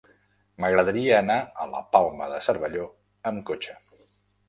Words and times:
M'agradaria 0.63 1.19
anar 1.19 1.37
a 1.65 1.69
la 1.75 1.83
Palma 1.93 2.33
de 2.35 2.43
Cervelló 2.49 2.91
amb 3.33 3.49
cotxe. 3.53 3.81